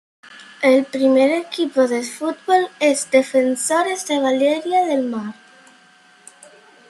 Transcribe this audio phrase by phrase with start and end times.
[0.63, 5.35] El primer equipo de fútbol es Defensores de Valeria del Mar.